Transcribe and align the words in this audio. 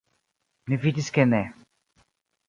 Ni 0.71 0.75
vidis 0.85 1.09
ke 1.17 1.23
ne. 1.33 1.43